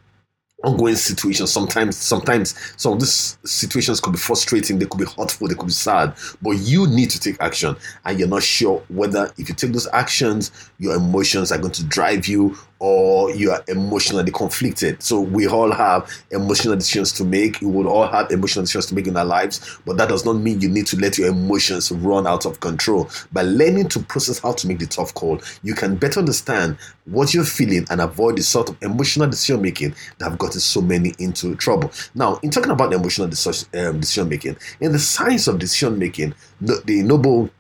ongoing 0.65 0.97
situations. 0.97 1.53
Sometimes, 1.53 1.97
sometimes 1.97 2.75
some 2.77 2.95
of 2.95 3.01
these 3.01 3.39
situations 3.45 4.01
could 4.01 4.13
be 4.13 4.19
frustrating, 4.19 4.79
they 4.79 4.87
could 4.87 4.99
be 4.99 5.05
hurtful, 5.05 5.47
they 5.47 5.55
could 5.55 5.67
be 5.67 5.73
sad, 5.73 6.15
but 6.43 6.51
you 6.59 6.89
need 6.89 7.11
to 7.11 7.21
take 7.21 7.41
action, 7.41 7.77
and 8.05 8.19
you're 8.19 8.29
not 8.29 8.43
sure 8.43 8.83
whether 8.89 9.33
if 9.39 9.49
you 9.49 9.55
take 9.55 9.73
those 9.73 9.87
actions, 9.93 10.51
your 10.79 10.97
emotions 10.97 11.53
are 11.53 11.59
going 11.59 11.73
to 11.73 11.85
drive 11.85 12.27
you 12.27 12.59
or 12.81 13.31
you 13.35 13.51
are 13.51 13.63
emotionally 13.69 14.31
conflicted. 14.31 15.03
So 15.03 15.21
we 15.21 15.47
all 15.47 15.73
have 15.73 16.11
emotional 16.31 16.77
decisions 16.77 17.13
to 17.13 17.25
make. 17.25 17.61
You 17.61 17.69
would 17.69 17.87
all 17.87 18.07
have 18.07 18.31
emotional 18.31 18.63
decisions 18.63 18.87
to 18.87 18.95
make 18.95 19.07
in 19.07 19.17
our 19.17 19.25
lives, 19.25 19.79
but 19.85 19.97
that 19.97 20.09
does 20.09 20.25
not 20.25 20.35
mean 20.35 20.61
you 20.61 20.69
need 20.69 20.87
to 20.89 20.97
let 20.97 21.19
your 21.19 21.29
emotions 21.29 21.91
run 21.91 22.27
out 22.27 22.47
of 22.47 22.61
control. 22.61 23.11
By 23.33 23.43
learning 23.43 23.89
to 23.91 24.01
process 24.01 24.39
how 24.39 24.53
to 24.53 24.69
make 24.69 24.79
the 24.79 24.87
tough 24.87 25.15
call, 25.15 25.41
you 25.63 25.75
can 25.75 25.97
better 25.97 26.21
understand 26.21 26.79
what 27.07 27.35
you're 27.35 27.45
feeling 27.45 27.87
and 27.91 28.01
avoid 28.01 28.37
the 28.37 28.43
sort 28.43 28.69
of 28.69 28.77
emotional 28.83 29.29
decision 29.29 29.63
making 29.63 29.95
that 30.19 30.31
have 30.31 30.39
gotten 30.39 30.61
so 30.61 30.81
many 30.81 31.15
into 31.19 31.55
trouble. 31.57 31.91
Now, 32.15 32.39
in 32.43 32.51
talking 32.51 32.71
about 32.71 32.93
emotional 32.93 33.27
um, 33.27 34.01
decision 34.01 34.29
making, 34.29 34.57
in 34.81 34.93
the 34.93 34.99
science 34.99 35.49
of 35.49 35.59
decision 35.59 35.99
making, 35.99 36.35
the 36.61 37.03
Nobel 37.03 37.51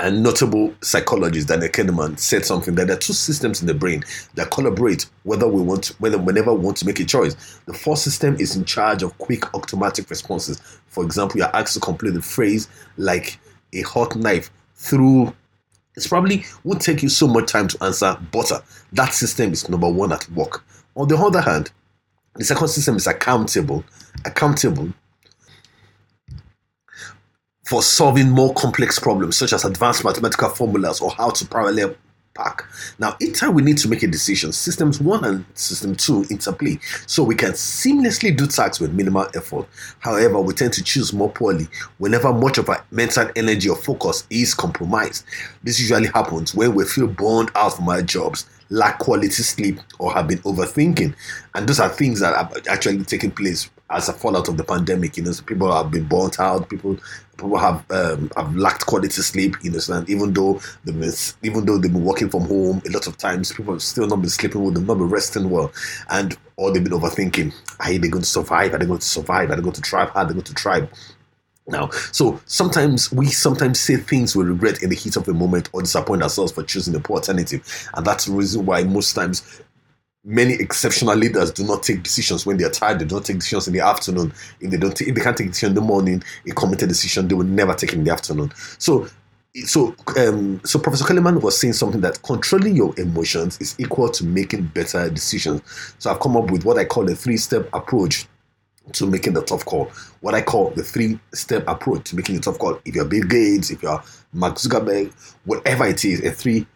and 0.00 0.22
notable 0.22 0.74
psychologist 0.80 1.48
Daniel 1.48 1.70
Kahneman 1.70 2.18
said 2.18 2.44
something 2.44 2.74
that 2.74 2.86
there 2.86 2.96
are 2.96 3.00
two 3.00 3.12
systems 3.12 3.60
in 3.60 3.66
the 3.66 3.74
brain 3.74 4.02
that 4.34 4.50
collaborate 4.50 5.06
whether 5.24 5.46
we 5.46 5.60
want 5.60 5.84
to, 5.84 5.94
whether 5.94 6.18
whenever 6.18 6.52
we 6.54 6.64
want 6.64 6.76
to 6.78 6.86
make 6.86 7.00
a 7.00 7.04
choice. 7.04 7.60
The 7.66 7.74
first 7.74 8.04
system 8.04 8.36
is 8.36 8.56
in 8.56 8.64
charge 8.64 9.02
of 9.02 9.16
quick 9.18 9.54
automatic 9.54 10.08
responses. 10.10 10.60
For 10.88 11.04
example, 11.04 11.38
you're 11.38 11.54
asked 11.54 11.74
to 11.74 11.80
complete 11.80 12.14
the 12.14 12.22
phrase 12.22 12.68
like 12.96 13.38
a 13.72 13.82
hot 13.82 14.16
knife 14.16 14.50
through 14.74 15.34
it 15.96 16.08
probably 16.08 16.44
won't 16.64 16.80
take 16.80 17.02
you 17.02 17.08
so 17.08 17.26
much 17.26 17.50
time 17.50 17.68
to 17.68 17.84
answer 17.84 18.16
butter. 18.30 18.54
Uh, 18.54 18.60
that 18.92 19.12
system 19.12 19.52
is 19.52 19.68
number 19.68 19.88
one 19.88 20.12
at 20.12 20.28
work. 20.30 20.64
On 20.96 21.08
the 21.08 21.16
other 21.16 21.40
hand, 21.40 21.70
the 22.36 22.44
second 22.44 22.68
system 22.68 22.96
is 22.96 23.06
accountable. 23.06 23.84
Accountable 24.24 24.92
for 27.70 27.84
solving 27.84 28.28
more 28.28 28.52
complex 28.54 28.98
problems 28.98 29.36
such 29.36 29.52
as 29.52 29.64
advanced 29.64 30.02
mathematical 30.02 30.48
formulas 30.48 31.00
or 31.00 31.08
how 31.12 31.30
to 31.30 31.46
parallel 31.46 31.94
park. 32.34 32.68
Now, 32.98 33.16
each 33.20 33.38
time 33.38 33.54
we 33.54 33.62
need 33.62 33.78
to 33.78 33.88
make 33.88 34.02
a 34.02 34.08
decision, 34.08 34.50
systems 34.50 35.00
one 35.00 35.24
and 35.24 35.44
system 35.54 35.94
two 35.94 36.24
interplay 36.30 36.80
so 37.06 37.22
we 37.22 37.36
can 37.36 37.52
seamlessly 37.52 38.36
do 38.36 38.48
tasks 38.48 38.80
with 38.80 38.92
minimal 38.92 39.28
effort. 39.36 39.68
However, 40.00 40.40
we 40.40 40.52
tend 40.52 40.72
to 40.72 40.82
choose 40.82 41.12
more 41.12 41.30
poorly 41.30 41.68
whenever 41.98 42.32
much 42.32 42.58
of 42.58 42.68
our 42.68 42.84
mental 42.90 43.30
energy 43.36 43.68
or 43.68 43.76
focus 43.76 44.26
is 44.30 44.52
compromised. 44.52 45.24
This 45.62 45.78
usually 45.78 46.08
happens 46.08 46.52
when 46.52 46.74
we 46.74 46.84
feel 46.86 47.06
burned 47.06 47.52
out 47.54 47.76
from 47.76 47.88
our 47.88 48.02
jobs, 48.02 48.46
lack 48.70 48.98
quality 48.98 49.30
sleep, 49.30 49.78
or 50.00 50.12
have 50.12 50.26
been 50.26 50.38
overthinking. 50.38 51.14
And 51.54 51.68
those 51.68 51.78
are 51.78 51.88
things 51.88 52.18
that 52.18 52.34
are 52.34 52.50
actually 52.68 53.04
taking 53.04 53.30
place 53.30 53.70
as 53.90 54.08
a 54.08 54.12
fallout 54.12 54.48
of 54.48 54.56
the 54.56 54.64
pandemic. 54.64 55.16
You 55.16 55.24
know, 55.24 55.32
so 55.32 55.42
people 55.42 55.72
have 55.72 55.90
been 55.90 56.06
burnt 56.06 56.40
out. 56.40 56.68
People 56.68 56.98
people 57.36 57.58
have 57.58 57.84
um, 57.90 58.30
have 58.36 58.54
lacked 58.54 58.86
quality 58.86 59.22
sleep. 59.22 59.56
You 59.62 59.70
understand? 59.70 60.08
Even 60.08 60.32
though 60.32 60.60
they've 60.84 60.98
been, 60.98 61.12
even 61.42 61.66
though 61.66 61.78
they've 61.78 61.92
been 61.92 62.04
working 62.04 62.30
from 62.30 62.42
home, 62.42 62.82
a 62.86 62.90
lot 62.90 63.06
of 63.06 63.16
times 63.18 63.52
people 63.52 63.74
have 63.74 63.82
still 63.82 64.06
not 64.06 64.20
been 64.20 64.30
sleeping 64.30 64.62
well. 64.62 64.70
They've 64.70 64.86
not 64.86 64.98
been 64.98 65.10
resting 65.10 65.50
well, 65.50 65.72
and 66.08 66.36
or 66.56 66.72
they've 66.72 66.84
been 66.84 66.92
overthinking. 66.92 67.52
Are 67.80 67.98
they 67.98 68.08
going 68.08 68.22
to 68.22 68.28
survive? 68.28 68.74
Are 68.74 68.78
they 68.78 68.86
going 68.86 69.00
to 69.00 69.06
survive? 69.06 69.50
Are 69.50 69.56
they 69.56 69.62
going 69.62 69.74
to 69.74 69.82
thrive? 69.82 70.10
Are 70.14 70.24
they 70.24 70.32
going 70.32 70.44
to 70.44 70.54
thrive? 70.54 70.90
Now, 71.66 71.88
so 72.10 72.40
sometimes 72.46 73.12
we 73.12 73.26
sometimes 73.26 73.78
say 73.78 73.96
things 73.96 74.34
we 74.34 74.44
regret 74.44 74.82
in 74.82 74.90
the 74.90 74.96
heat 74.96 75.16
of 75.16 75.24
the 75.24 75.34
moment 75.34 75.68
or 75.72 75.82
disappoint 75.82 76.22
ourselves 76.22 76.52
for 76.52 76.64
choosing 76.64 76.92
the 76.92 77.00
poor 77.00 77.16
alternative, 77.16 77.88
and 77.94 78.04
that's 78.04 78.26
the 78.26 78.32
reason 78.32 78.66
why 78.66 78.82
most 78.82 79.14
times 79.14 79.62
many 80.24 80.54
exceptional 80.54 81.16
leaders 81.16 81.50
do 81.50 81.64
not 81.64 81.82
take 81.82 82.02
decisions 82.02 82.44
when 82.44 82.56
they 82.56 82.64
are 82.64 82.70
tired. 82.70 82.98
They 82.98 83.04
don't 83.04 83.24
take 83.24 83.36
decisions 83.36 83.68
in 83.68 83.74
the 83.74 83.80
afternoon. 83.80 84.32
If 84.60 84.70
they 84.70 84.76
don't, 84.76 84.94
take, 84.94 85.08
if 85.08 85.14
they 85.14 85.20
can't 85.20 85.36
take 85.36 85.48
decision 85.48 85.70
in 85.70 85.74
the 85.76 85.80
morning, 85.80 86.22
a 86.46 86.52
committed 86.52 86.88
decision 86.88 87.28
they 87.28 87.34
will 87.34 87.44
never 87.44 87.74
take 87.74 87.92
in 87.92 88.04
the 88.04 88.12
afternoon. 88.12 88.52
So, 88.78 89.08
so, 89.64 89.94
um, 90.16 90.60
so 90.64 90.78
Professor 90.78 91.04
Kellerman 91.04 91.40
was 91.40 91.58
saying 91.58 91.72
something 91.72 92.02
that 92.02 92.22
controlling 92.22 92.76
your 92.76 92.98
emotions 93.00 93.60
is 93.60 93.74
equal 93.78 94.08
to 94.10 94.24
making 94.24 94.66
better 94.66 95.08
decisions. 95.10 95.62
So, 95.98 96.10
I've 96.10 96.20
come 96.20 96.36
up 96.36 96.50
with 96.50 96.64
what 96.64 96.78
I 96.78 96.84
call 96.84 97.10
a 97.10 97.14
three-step 97.14 97.68
approach 97.72 98.26
to 98.92 99.06
making 99.06 99.34
the 99.34 99.42
tough 99.42 99.64
call. 99.64 99.90
What 100.20 100.34
I 100.34 100.42
call 100.42 100.70
the 100.70 100.82
three-step 100.82 101.64
approach 101.66 102.10
to 102.10 102.16
making 102.16 102.36
the 102.36 102.42
tough 102.42 102.58
call. 102.58 102.78
If 102.84 102.94
you're 102.94 103.04
Bill 103.04 103.24
Gates, 103.24 103.70
if 103.70 103.82
you're 103.82 104.02
Mark 104.32 104.56
Zuckerberg, 104.56 105.12
whatever 105.44 105.86
it 105.86 106.04
is, 106.04 106.24
a 106.24 106.30
three 106.30 106.66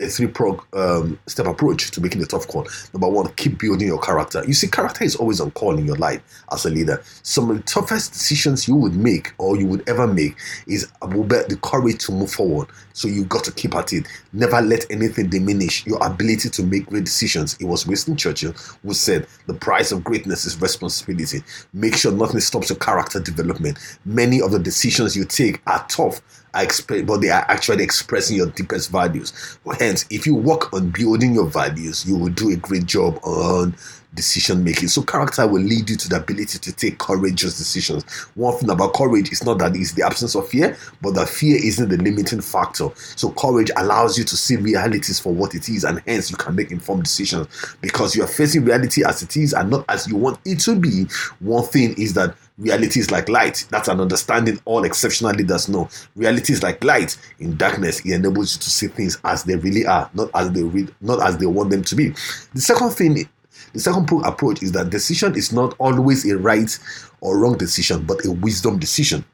a 0.00 0.08
three 0.08 0.26
prog 0.26 0.64
um, 0.74 1.18
step 1.26 1.46
approach 1.46 1.90
to 1.90 2.00
making 2.00 2.22
a 2.22 2.26
tough 2.26 2.48
call. 2.48 2.66
Number 2.92 3.08
one, 3.08 3.32
keep 3.34 3.58
building 3.58 3.88
your 3.88 4.00
character. 4.00 4.42
You 4.46 4.54
see, 4.54 4.68
character 4.68 5.04
is 5.04 5.16
always 5.16 5.40
on 5.40 5.50
call 5.52 5.78
in 5.78 5.86
your 5.86 5.96
life 5.96 6.22
as 6.52 6.64
a 6.66 6.70
leader. 6.70 7.02
Some 7.22 7.50
of 7.50 7.56
the 7.56 7.62
toughest 7.62 8.12
decisions 8.12 8.66
you 8.66 8.74
would 8.76 8.94
make 8.94 9.32
or 9.38 9.56
you 9.56 9.66
would 9.66 9.88
ever 9.88 10.06
make 10.06 10.36
is 10.66 10.90
about 11.02 11.48
the 11.48 11.58
courage 11.62 12.04
to 12.06 12.12
move 12.12 12.32
forward. 12.32 12.68
So 12.92 13.08
you 13.08 13.24
got 13.24 13.44
to 13.44 13.52
keep 13.52 13.74
at 13.74 13.92
it. 13.92 14.06
Never 14.32 14.60
let 14.60 14.84
anything 14.90 15.30
diminish 15.30 15.86
your 15.86 16.04
ability 16.04 16.50
to 16.50 16.62
make 16.62 16.86
great 16.86 17.04
decisions. 17.04 17.56
It 17.60 17.64
was 17.64 17.86
Winston 17.86 18.16
Churchill 18.16 18.52
who 18.82 18.94
said, 18.94 19.26
"The 19.46 19.54
price 19.54 19.92
of 19.92 20.04
greatness 20.04 20.44
is 20.44 20.60
responsibility." 20.60 21.42
Make 21.72 21.96
sure 21.96 22.12
nothing 22.12 22.40
stops 22.40 22.68
your 22.68 22.78
character 22.78 23.20
development. 23.20 23.78
Many 24.04 24.42
of 24.42 24.50
the 24.50 24.58
decisions 24.58 25.16
you 25.16 25.24
take 25.24 25.62
are 25.66 25.84
tough 25.88 26.20
are 26.54 26.64
exp- 26.64 27.06
but 27.06 27.20
they 27.20 27.30
are 27.30 27.44
actually 27.48 27.84
expressing 27.84 28.36
your 28.36 28.48
deepest 28.50 28.90
values. 28.90 29.58
Hence, 29.78 30.04
if 30.10 30.26
you 30.26 30.34
work 30.34 30.72
on 30.72 30.90
building 30.90 31.34
your 31.34 31.46
values, 31.46 32.06
you 32.06 32.16
will 32.16 32.30
do 32.30 32.50
a 32.50 32.56
great 32.56 32.86
job 32.86 33.18
on 33.22 33.74
decision 34.14 34.64
making. 34.64 34.88
So 34.88 35.02
character 35.02 35.46
will 35.46 35.62
lead 35.62 35.88
you 35.88 35.96
to 35.96 36.08
the 36.08 36.16
ability 36.16 36.58
to 36.58 36.72
take 36.72 36.98
courageous 36.98 37.56
decisions. 37.58 38.04
One 38.34 38.56
thing 38.56 38.70
about 38.70 38.94
courage 38.94 39.30
is 39.30 39.44
not 39.44 39.58
that 39.58 39.76
it's 39.76 39.92
the 39.92 40.02
absence 40.02 40.34
of 40.34 40.48
fear, 40.48 40.76
but 41.00 41.14
that 41.14 41.28
fear 41.28 41.56
isn't 41.56 41.88
the 41.88 41.96
limiting 41.96 42.40
factor. 42.40 42.88
So 42.96 43.30
courage 43.30 43.70
allows 43.76 44.18
you 44.18 44.24
to 44.24 44.36
see 44.36 44.56
realities 44.56 45.20
for 45.20 45.32
what 45.32 45.54
it 45.54 45.68
is, 45.68 45.84
and 45.84 46.02
hence 46.06 46.30
you 46.30 46.36
can 46.36 46.54
make 46.56 46.70
informed 46.70 47.04
decisions 47.04 47.46
because 47.80 48.16
you 48.16 48.24
are 48.24 48.28
facing 48.28 48.64
reality 48.64 49.04
as 49.04 49.22
it 49.22 49.36
is 49.36 49.52
and 49.52 49.70
not 49.70 49.84
as 49.88 50.08
you 50.08 50.16
want 50.16 50.40
it 50.44 50.58
to 50.60 50.74
be. 50.74 51.04
One 51.38 51.64
thing 51.64 51.94
is 51.94 52.14
that 52.14 52.34
reality 52.60 53.00
is 53.00 53.10
like 53.10 53.28
light. 53.28 53.66
That's 53.70 53.88
an 53.88 54.00
understanding 54.00 54.60
all 54.64 54.84
exceptional 54.84 55.32
leaders 55.32 55.68
know. 55.68 55.88
Reality 56.14 56.52
is 56.52 56.62
like 56.62 56.84
light. 56.84 57.16
In 57.40 57.56
darkness, 57.56 58.00
it 58.04 58.12
enables 58.12 58.54
you 58.54 58.60
to 58.60 58.70
see 58.70 58.86
things 58.86 59.18
as 59.24 59.44
they 59.44 59.56
really 59.56 59.86
are, 59.86 60.08
not 60.14 60.30
as 60.34 60.52
they 60.52 60.62
re- 60.62 60.88
not 61.00 61.22
as 61.22 61.38
they 61.38 61.46
want 61.46 61.70
them 61.70 61.82
to 61.82 61.94
be. 61.96 62.10
The 62.54 62.60
second 62.60 62.90
thing 62.90 63.28
the 63.72 63.80
second 63.80 64.10
approach 64.24 64.62
is 64.62 64.72
that 64.72 64.90
decision 64.90 65.36
is 65.36 65.52
not 65.52 65.74
always 65.78 66.28
a 66.28 66.36
right 66.36 66.76
or 67.20 67.38
wrong 67.38 67.56
decision, 67.56 68.04
but 68.04 68.24
a 68.24 68.32
wisdom 68.32 68.78
decision. 68.78 69.24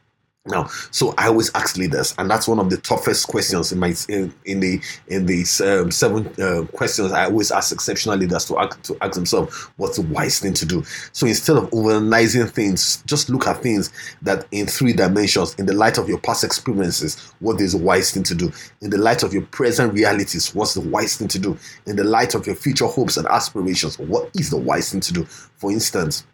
Now, 0.47 0.67
so 0.91 1.13
I 1.19 1.27
always 1.27 1.51
ask 1.55 1.77
leaders, 1.77 2.15
and 2.19 2.31
that's 2.31 2.47
one 2.47 2.59
of 2.59 2.71
the 2.71 2.77
toughest 2.77 3.27
questions 3.27 3.73
in 3.73 3.79
my 3.79 3.95
in, 4.09 4.33
in 4.45 4.61
the 4.61 4.81
in 5.09 5.27
these 5.27 5.61
um, 5.61 5.91
seven 5.91 6.29
uh, 6.41 6.65
questions. 6.73 7.13
I 7.13 7.25
always 7.25 7.51
ask 7.51 7.73
exceptional 7.73 8.17
leaders 8.17 8.45
to 8.47 8.59
ask 8.59 8.81
to 8.83 8.97
ask 9.01 9.15
themselves 9.15 9.55
what's 9.77 9.97
the 9.97 10.07
wise 10.07 10.39
thing 10.39 10.55
to 10.55 10.67
do. 10.67 10.85
So 11.13 11.27
instead 11.27 11.57
of 11.57 11.71
overanalyzing 11.71 12.51
things, 12.51 13.03
just 13.07 13.29
look 13.29 13.47
at 13.47 13.63
things 13.63 13.93
that 14.23 14.47
in 14.53 14.67
three 14.67 14.93
dimensions. 14.93 15.55
In 15.57 15.67
the 15.67 15.75
light 15.75 15.99
of 15.99 16.09
your 16.09 16.19
past 16.19 16.45
experiences, 16.45 17.33
what 17.41 17.61
is 17.61 17.73
the 17.73 17.79
wise 17.79 18.13
thing 18.13 18.23
to 18.25 18.35
do? 18.35 18.53
In 18.81 18.91
the 18.91 18.99
light 18.99 19.23
of 19.23 19.33
your 19.33 19.43
present 19.43 19.93
realities, 19.93 20.55
what's 20.55 20.75
the 20.75 20.81
wise 20.81 21.17
thing 21.17 21.29
to 21.29 21.39
do? 21.39 21.59
In 21.87 21.97
the 21.97 22.05
light 22.05 22.35
of 22.35 22.47
your 22.47 22.57
future 22.57 22.87
hopes 22.87 23.17
and 23.17 23.27
aspirations, 23.27 23.99
what 23.99 24.31
is 24.35 24.51
the 24.51 24.57
wise 24.57 24.93
thing 24.93 25.01
to 25.01 25.13
do? 25.13 25.25
For 25.25 25.73
instance 25.73 26.25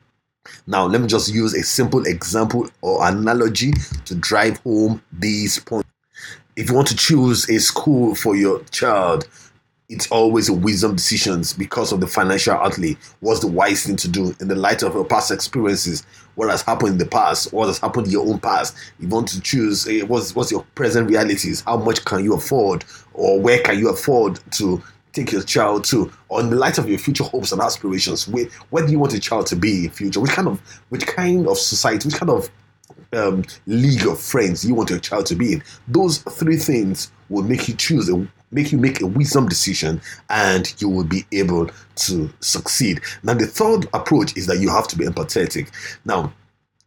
now, 0.66 0.86
let 0.86 1.00
me 1.00 1.06
just 1.06 1.32
use 1.32 1.54
a 1.54 1.62
simple 1.62 2.06
example 2.06 2.68
or 2.80 3.06
analogy 3.06 3.72
to 4.04 4.14
drive 4.14 4.58
home 4.58 5.02
these 5.12 5.58
points. 5.58 5.88
If 6.56 6.68
you 6.68 6.74
want 6.74 6.88
to 6.88 6.96
choose 6.96 7.48
a 7.48 7.58
school 7.58 8.14
for 8.14 8.36
your 8.36 8.62
child, 8.64 9.26
it's 9.88 10.10
always 10.10 10.48
a 10.48 10.52
wisdom 10.52 10.96
decisions 10.96 11.52
because 11.52 11.92
of 11.92 12.00
the 12.00 12.06
financial 12.06 12.54
outlay. 12.54 12.96
What's 13.20 13.40
the 13.40 13.46
wise 13.46 13.84
thing 13.84 13.96
to 13.96 14.08
do 14.08 14.34
in 14.40 14.48
the 14.48 14.54
light 14.54 14.82
of 14.82 14.94
your 14.94 15.04
past 15.04 15.30
experiences? 15.30 16.04
What 16.34 16.48
has 16.48 16.62
happened 16.62 16.92
in 16.92 16.98
the 16.98 17.06
past? 17.06 17.52
What 17.52 17.66
has 17.66 17.78
happened 17.78 18.06
in 18.06 18.12
your 18.12 18.26
own 18.26 18.38
past? 18.38 18.74
You 19.00 19.08
want 19.08 19.28
to 19.28 19.40
choose 19.40 19.86
eh, 19.86 20.02
what's 20.02 20.34
what's 20.34 20.50
your 20.50 20.64
present 20.74 21.10
realities? 21.10 21.62
How 21.62 21.76
much 21.76 22.04
can 22.06 22.24
you 22.24 22.34
afford, 22.34 22.84
or 23.12 23.38
where 23.38 23.60
can 23.60 23.78
you 23.78 23.90
afford 23.90 24.40
to 24.52 24.82
take 25.12 25.32
your 25.32 25.42
child 25.42 25.84
to 25.84 26.10
on 26.30 26.50
the 26.50 26.56
light 26.56 26.78
of 26.78 26.88
your 26.88 26.98
future 26.98 27.24
hopes 27.24 27.52
and 27.52 27.60
aspirations 27.60 28.26
where, 28.28 28.46
where 28.70 28.84
do 28.84 28.92
you 28.92 28.98
want 28.98 29.12
your 29.12 29.20
child 29.20 29.46
to 29.46 29.56
be 29.56 29.84
in 29.84 29.90
future? 29.90 30.20
Which 30.20 30.32
kind 30.32 30.48
of 30.48 30.60
which 30.88 31.06
kind 31.06 31.46
of 31.46 31.58
society 31.58 32.08
which 32.08 32.16
kind 32.16 32.30
of 32.30 32.50
um, 33.14 33.44
league 33.66 34.06
of 34.06 34.18
friends 34.18 34.64
you 34.64 34.74
want 34.74 34.90
your 34.90 34.98
child 34.98 35.26
to 35.26 35.34
be 35.34 35.54
in? 35.54 35.62
Those 35.88 36.18
three 36.18 36.56
things 36.56 37.10
will 37.28 37.42
make 37.42 37.68
you 37.68 37.74
choose 37.74 38.08
a 38.08 38.26
make 38.50 38.70
you 38.70 38.78
make 38.78 39.00
a 39.00 39.06
wisdom 39.06 39.48
decision 39.48 40.00
and 40.28 40.74
you 40.78 40.88
will 40.88 41.04
be 41.04 41.24
able 41.32 41.70
to 41.96 42.30
succeed. 42.40 43.00
Now 43.22 43.34
the 43.34 43.46
third 43.46 43.88
approach 43.94 44.36
is 44.36 44.46
that 44.46 44.60
you 44.60 44.70
have 44.70 44.88
to 44.88 44.98
be 44.98 45.06
empathetic. 45.06 45.68
Now 46.04 46.32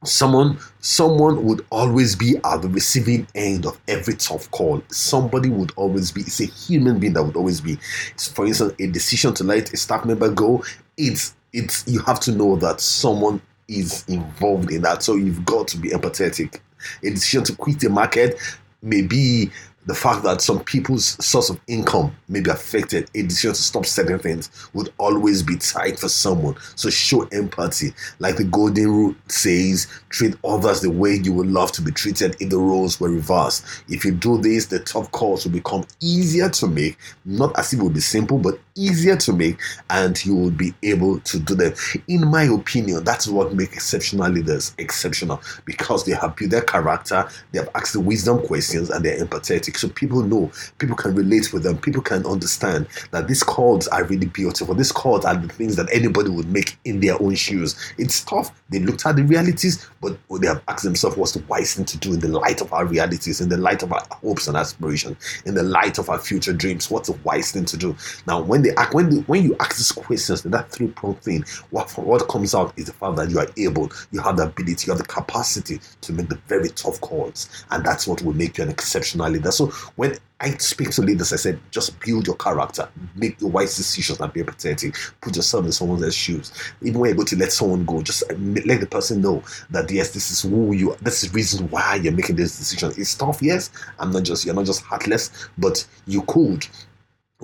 someone 0.03 0.59
someone 0.81 1.43
would 1.45 1.65
always 1.71 2.15
be 2.15 2.37
at 2.43 2.61
the 2.61 2.69
receiving 2.69 3.27
end 3.33 3.65
of 3.65 3.79
every 3.87 4.15
tough 4.15 4.49
call. 4.51 4.81
Somebody 4.89 5.49
would 5.49 5.71
always 5.75 6.11
be 6.11 6.21
it's 6.21 6.41
a 6.41 6.45
human 6.45 6.99
being 6.99 7.13
that 7.13 7.23
would 7.23 7.37
always 7.37 7.61
be. 7.61 7.77
It's, 8.13 8.27
for 8.27 8.45
instance 8.45 8.73
a 8.79 8.87
decision 8.87 9.33
to 9.35 9.43
let 9.43 9.73
a 9.73 9.77
staff 9.77 10.05
member 10.05 10.29
go 10.29 10.63
it's 10.97 11.35
it's 11.53 11.87
you 11.87 11.99
have 12.01 12.19
to 12.21 12.31
know 12.31 12.55
that 12.57 12.81
someone 12.81 13.41
is 13.67 14.05
involved 14.07 14.71
in 14.71 14.81
that. 14.83 15.03
So 15.03 15.15
you've 15.15 15.45
got 15.45 15.67
to 15.69 15.77
be 15.77 15.89
empathetic. 15.89 16.59
A 17.03 17.09
decision 17.09 17.43
to 17.45 17.55
quit 17.55 17.79
the 17.79 17.89
market 17.89 18.39
may 18.81 19.01
be 19.01 19.51
the 19.85 19.93
fact 19.93 20.23
that 20.23 20.41
some 20.41 20.63
people's 20.63 21.23
source 21.23 21.49
of 21.49 21.59
income 21.67 22.15
may 22.27 22.41
be 22.41 22.49
affected, 22.49 23.09
a 23.13 23.21
decision 23.21 23.51
to 23.51 23.61
stop 23.61 23.85
certain 23.85 24.19
things 24.19 24.49
would 24.73 24.91
always 24.97 25.43
be 25.43 25.57
tight 25.57 25.99
for 25.99 26.09
someone. 26.09 26.55
So 26.75 26.89
show 26.89 27.23
empathy. 27.31 27.93
Like 28.19 28.37
the 28.37 28.45
golden 28.45 28.87
rule 28.87 29.15
says, 29.27 29.87
treat 30.09 30.35
others 30.43 30.81
the 30.81 30.89
way 30.89 31.15
you 31.15 31.33
would 31.33 31.47
love 31.47 31.71
to 31.73 31.81
be 31.81 31.91
treated 31.91 32.35
if 32.39 32.49
the 32.49 32.57
roles 32.57 32.99
were 32.99 33.09
reversed. 33.09 33.65
If 33.87 34.03
you 34.03 34.11
do 34.11 34.39
this, 34.39 34.65
the 34.65 34.79
tough 34.79 35.11
calls 35.11 35.45
will 35.45 35.53
become 35.53 35.85
easier 35.99 36.49
to 36.49 36.67
make, 36.67 36.97
not 37.23 37.57
as 37.57 37.73
if 37.73 37.79
it 37.79 37.83
would 37.83 37.93
be 37.93 38.01
simple, 38.01 38.37
but 38.39 38.59
easier 38.75 39.15
to 39.15 39.33
make, 39.33 39.57
and 39.89 40.23
you 40.25 40.35
will 40.35 40.51
be 40.51 40.73
able 40.83 41.19
to 41.21 41.39
do 41.39 41.55
them. 41.55 41.73
In 42.07 42.29
my 42.29 42.43
opinion, 42.43 43.03
that's 43.03 43.27
what 43.27 43.53
makes 43.53 43.73
exceptional 43.73 44.29
leaders 44.29 44.73
exceptional 44.77 45.41
because 45.65 46.05
they 46.05 46.13
have 46.13 46.35
built 46.35 46.51
their 46.51 46.61
character, 46.61 47.27
they 47.51 47.59
have 47.59 47.69
asked 47.75 47.93
the 47.93 47.99
wisdom 47.99 48.39
questions, 48.45 48.89
and 48.89 49.03
they're 49.03 49.23
empathetic 49.23 49.77
so 49.77 49.89
people 49.89 50.21
know, 50.21 50.51
people 50.77 50.95
can 50.95 51.15
relate 51.15 51.53
with 51.53 51.63
them, 51.63 51.77
people 51.77 52.01
can 52.01 52.25
understand 52.25 52.87
that 53.11 53.27
these 53.27 53.43
calls 53.43 53.87
are 53.89 54.03
really 54.05 54.27
beautiful. 54.27 54.75
These 54.75 54.91
calls 54.91 55.25
are 55.25 55.35
the 55.35 55.47
things 55.47 55.75
that 55.77 55.87
anybody 55.91 56.29
would 56.29 56.49
make 56.49 56.77
in 56.85 56.99
their 56.99 57.21
own 57.21 57.35
shoes. 57.35 57.75
It's 57.97 58.23
tough. 58.23 58.51
They 58.69 58.79
looked 58.79 59.05
at 59.05 59.15
the 59.15 59.23
realities, 59.23 59.87
but 60.01 60.17
they 60.41 60.47
have 60.47 60.61
asked 60.67 60.83
themselves 60.83 61.17
what's 61.17 61.31
the 61.33 61.43
wise 61.47 61.75
thing 61.75 61.85
to 61.85 61.97
do 61.97 62.13
in 62.13 62.19
the 62.19 62.27
light 62.27 62.61
of 62.61 62.73
our 62.73 62.85
realities, 62.85 63.39
in 63.39 63.49
the 63.49 63.57
light 63.57 63.83
of 63.83 63.93
our 63.93 64.03
hopes 64.11 64.47
and 64.47 64.57
aspirations, 64.57 65.17
in 65.45 65.55
the 65.55 65.63
light 65.63 65.97
of 65.97 66.09
our 66.09 66.19
future 66.19 66.53
dreams. 66.53 66.89
What's 66.91 67.09
the 67.09 67.17
wise 67.23 67.51
thing 67.51 67.65
to 67.65 67.77
do? 67.77 67.95
Now, 68.27 68.41
when 68.41 68.64
they 68.65 68.75
act, 68.75 68.93
when 68.93 69.09
they, 69.09 69.17
when 69.21 69.43
you 69.43 69.55
ask 69.59 69.77
these 69.77 69.91
questions, 69.91 70.41
that 70.41 70.71
three 70.71 70.87
prong 70.87 71.15
thing, 71.15 71.45
what 71.69 71.89
what 71.97 72.27
comes 72.27 72.55
out 72.55 72.73
is 72.77 72.85
the 72.85 72.93
fact 72.93 73.15
that 73.17 73.29
you 73.29 73.39
are 73.39 73.47
able, 73.57 73.91
you 74.11 74.19
have 74.19 74.37
the 74.37 74.43
ability, 74.43 74.87
you 74.87 74.93
have 74.93 74.97
the 74.97 75.05
capacity 75.07 75.79
to 76.01 76.13
make 76.13 76.29
the 76.29 76.39
very 76.47 76.69
tough 76.69 76.99
calls, 77.01 77.65
and 77.71 77.85
that's 77.85 78.07
what 78.07 78.21
will 78.23 78.33
make 78.33 78.57
you 78.57 78.63
an 78.63 78.69
exceptional 78.69 79.29
leader. 79.29 79.51
So 79.51 79.67
when 79.95 80.17
I 80.39 80.49
speak 80.57 80.89
to 80.91 81.01
leaders, 81.01 81.31
I 81.31 81.37
said, 81.37 81.59
just 81.71 81.97
build 81.99 82.27
your 82.27 82.35
character, 82.35 82.89
make 83.15 83.37
the 83.37 83.47
wise 83.47 83.77
decisions, 83.77 84.19
and 84.19 84.33
be 84.33 84.41
empathetic. 84.41 85.13
Put 85.21 85.35
yourself 85.35 85.65
in 85.65 85.71
someone 85.71 86.03
else's 86.03 86.15
shoes. 86.15 86.51
Even 86.81 86.99
when 86.99 87.11
you 87.11 87.15
go 87.15 87.23
to 87.23 87.37
let 87.37 87.51
someone 87.53 87.85
go, 87.85 88.01
just 88.01 88.23
let 88.31 88.79
the 88.79 88.87
person 88.89 89.21
know 89.21 89.43
that 89.69 89.89
yes, 89.89 90.11
this 90.11 90.31
is 90.31 90.41
who 90.41 90.73
you. 90.73 90.91
Are. 90.91 90.97
This 90.97 91.23
is 91.23 91.31
the 91.31 91.35
reason 91.35 91.69
why 91.69 91.95
you're 91.95 92.11
making 92.13 92.35
this 92.35 92.57
decision. 92.57 92.91
It's 92.97 93.15
tough, 93.15 93.41
yes. 93.41 93.69
I'm 93.99 94.11
not 94.11 94.23
just 94.23 94.45
you're 94.45 94.55
not 94.55 94.65
just 94.65 94.81
heartless, 94.81 95.49
but 95.57 95.85
you 96.05 96.23
could. 96.23 96.67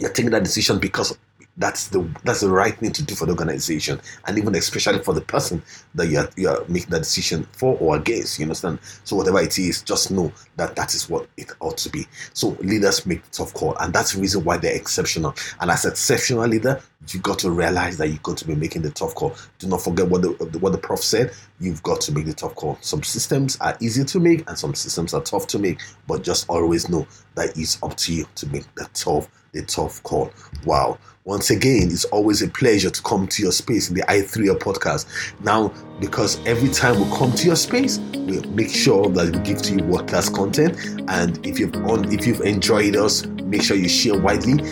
You're 0.01 0.11
taking 0.11 0.31
that 0.31 0.43
decision 0.43 0.79
because 0.79 1.17
that's 1.57 1.87
the 1.89 2.07
that's 2.23 2.41
the 2.41 2.49
right 2.49 2.75
thing 2.77 2.91
to 2.91 3.03
do 3.03 3.13
for 3.13 3.25
the 3.25 3.31
organization 3.33 3.99
and 4.25 4.37
even 4.37 4.55
especially 4.55 4.99
for 4.99 5.13
the 5.13 5.21
person 5.21 5.61
that 5.95 6.07
you're 6.07 6.29
you're 6.37 6.65
making 6.67 6.89
that 6.89 6.99
decision 6.99 7.45
for 7.51 7.77
or 7.79 7.97
against 7.97 8.39
you 8.39 8.45
understand? 8.45 8.79
So 9.03 9.15
whatever 9.15 9.41
it 9.41 9.59
is 9.59 9.81
just 9.81 10.11
know 10.11 10.31
that 10.55 10.75
that 10.75 10.95
is 10.95 11.09
what 11.09 11.27
it 11.37 11.51
ought 11.59 11.77
to 11.79 11.89
be. 11.89 12.07
So 12.33 12.49
leaders 12.61 13.05
make 13.05 13.29
tough 13.31 13.53
call 13.53 13.75
and 13.79 13.93
that's 13.93 14.13
the 14.13 14.21
reason 14.21 14.43
why 14.43 14.57
they're 14.57 14.75
exceptional. 14.75 15.35
And 15.59 15.69
as 15.69 15.85
exceptional 15.85 16.47
leader 16.47 16.81
you 17.09 17.19
got 17.19 17.39
to 17.39 17.51
realize 17.51 17.97
that 17.97 18.07
you've 18.07 18.23
got 18.23 18.37
to 18.37 18.47
be 18.47 18.55
making 18.55 18.83
the 18.83 18.91
tough 18.91 19.15
call. 19.15 19.35
Do 19.59 19.67
not 19.67 19.81
forget 19.81 20.07
what 20.07 20.21
the 20.21 20.29
what 20.59 20.71
the 20.71 20.77
prof 20.77 21.03
said 21.03 21.33
you've 21.59 21.83
got 21.83 21.99
to 22.01 22.13
make 22.13 22.25
the 22.25 22.33
tough 22.33 22.55
call. 22.55 22.77
Some 22.81 23.03
systems 23.03 23.57
are 23.59 23.77
easy 23.81 24.05
to 24.05 24.19
make 24.19 24.47
and 24.47 24.57
some 24.57 24.73
systems 24.73 25.13
are 25.13 25.21
tough 25.21 25.47
to 25.47 25.59
make 25.59 25.81
but 26.07 26.23
just 26.23 26.49
always 26.49 26.87
know 26.87 27.05
that 27.35 27.57
it's 27.57 27.81
up 27.83 27.97
to 27.97 28.13
you 28.13 28.25
to 28.35 28.47
make 28.47 28.73
the 28.75 28.89
tough 28.93 29.27
the 29.53 29.61
tough 29.63 30.01
call 30.03 30.31
wow 30.65 30.97
once 31.23 31.51
again, 31.51 31.83
it's 31.83 32.05
always 32.05 32.41
a 32.41 32.47
pleasure 32.47 32.89
to 32.89 33.01
come 33.03 33.27
to 33.27 33.43
your 33.43 33.51
space 33.51 33.89
in 33.89 33.95
the 33.95 34.01
i3 34.03 34.57
podcast. 34.57 35.05
Now, 35.43 35.71
because 35.99 36.43
every 36.47 36.69
time 36.69 36.99
we 36.99 37.15
come 37.15 37.31
to 37.33 37.45
your 37.45 37.55
space, 37.55 37.99
we 37.99 38.41
make 38.47 38.69
sure 38.69 39.07
that 39.09 39.35
we 39.35 39.39
give 39.43 39.61
to 39.61 39.75
you 39.75 39.83
world 39.83 40.07
class 40.07 40.29
content. 40.29 40.75
And 41.09 41.45
if 41.45 41.59
you've 41.59 41.75
on, 41.75 42.11
if 42.11 42.25
you've 42.25 42.41
enjoyed 42.41 42.95
us, 42.95 43.23
make 43.43 43.61
sure 43.61 43.77
you 43.77 43.87
share 43.87 44.19
widely, 44.19 44.63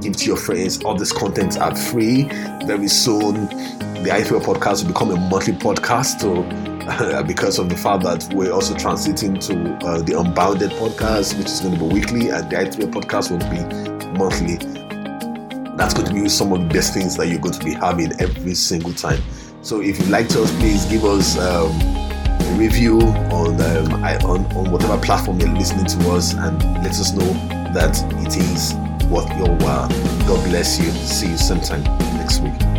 give 0.00 0.16
to 0.16 0.24
your 0.24 0.38
friends. 0.38 0.82
All 0.82 0.94
this 0.94 1.12
content 1.12 1.58
are 1.58 1.76
free. 1.76 2.22
Very 2.64 2.88
soon, 2.88 3.34
the 4.02 4.08
i3 4.10 4.40
podcast 4.40 4.84
will 4.84 4.92
become 4.94 5.10
a 5.10 5.16
monthly 5.28 5.52
podcast. 5.52 6.20
So 6.20 6.42
because 7.24 7.58
of 7.58 7.68
the 7.68 7.76
fact 7.76 8.02
that 8.04 8.32
we're 8.32 8.52
also 8.52 8.72
transiting 8.76 9.38
to 9.46 9.86
uh, 9.86 10.00
the 10.00 10.18
Unbounded 10.18 10.70
podcast, 10.70 11.36
which 11.36 11.48
is 11.48 11.60
going 11.60 11.74
to 11.74 11.80
be 11.80 11.92
weekly, 11.92 12.30
and 12.30 12.48
the 12.48 12.56
i3 12.56 12.90
podcast 12.90 13.30
will 13.30 13.90
be 13.90 13.97
monthly. 14.18 14.56
That's 15.76 15.94
going 15.94 16.08
to 16.08 16.14
be 16.14 16.28
some 16.28 16.52
of 16.52 16.60
the 16.60 16.66
best 16.74 16.92
things 16.92 17.16
that 17.16 17.28
you're 17.28 17.38
going 17.38 17.54
to 17.54 17.64
be 17.64 17.72
having 17.72 18.12
every 18.20 18.54
single 18.54 18.92
time. 18.92 19.22
So 19.62 19.80
if 19.80 19.98
you 19.98 20.06
liked 20.06 20.34
us, 20.36 20.50
please 20.58 20.84
give 20.86 21.04
us 21.04 21.38
um, 21.38 21.70
a 21.80 22.54
review 22.58 22.98
on, 23.00 23.60
um, 23.60 24.04
on 24.24 24.44
on 24.56 24.70
whatever 24.72 24.98
platform 24.98 25.40
you're 25.40 25.48
listening 25.50 25.86
to 25.86 26.10
us, 26.10 26.34
and 26.34 26.62
let 26.82 26.90
us 26.90 27.12
know 27.12 27.32
that 27.72 27.96
it 28.24 28.36
is 28.36 28.74
worth 29.08 29.28
your 29.38 29.54
while. 29.58 29.88
God 30.26 30.44
bless 30.48 30.78
you. 30.78 30.90
See 30.90 31.30
you 31.30 31.38
sometime 31.38 31.82
next 32.16 32.40
week. 32.40 32.77